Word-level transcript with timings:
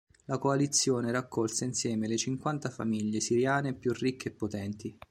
La 0.25 0.39
coalizione 0.39 1.11
raccolse 1.11 1.63
insieme 1.63 2.07
le 2.07 2.17
cinquanta 2.17 2.71
famiglie 2.71 3.19
siriane 3.19 3.75
più 3.75 3.93
ricche 3.93 4.29
e 4.29 4.31
potenti. 4.31 4.99